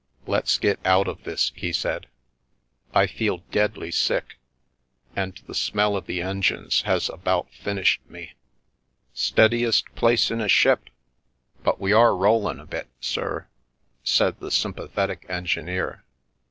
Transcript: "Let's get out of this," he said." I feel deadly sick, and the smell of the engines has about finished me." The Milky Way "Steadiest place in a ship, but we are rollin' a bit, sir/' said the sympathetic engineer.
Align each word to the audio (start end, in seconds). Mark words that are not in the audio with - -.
"Let's 0.25 0.57
get 0.57 0.79
out 0.83 1.07
of 1.07 1.25
this," 1.25 1.51
he 1.55 1.71
said." 1.71 2.07
I 2.91 3.05
feel 3.05 3.43
deadly 3.51 3.91
sick, 3.91 4.39
and 5.15 5.39
the 5.45 5.53
smell 5.53 5.95
of 5.95 6.07
the 6.07 6.23
engines 6.23 6.81
has 6.89 7.07
about 7.07 7.53
finished 7.53 8.01
me." 8.09 8.09
The 8.09 8.15
Milky 8.15 8.31
Way 8.33 8.37
"Steadiest 9.13 9.93
place 9.93 10.31
in 10.31 10.41
a 10.41 10.47
ship, 10.49 10.89
but 11.63 11.79
we 11.79 11.93
are 11.93 12.15
rollin' 12.17 12.59
a 12.59 12.65
bit, 12.65 12.89
sir/' 12.99 13.45
said 14.03 14.39
the 14.39 14.49
sympathetic 14.49 15.23
engineer. 15.29 16.03